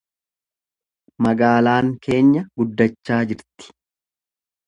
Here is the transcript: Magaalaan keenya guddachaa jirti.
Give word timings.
Magaalaan 1.25 1.91
keenya 2.07 2.43
guddachaa 2.61 3.21
jirti. 3.33 3.71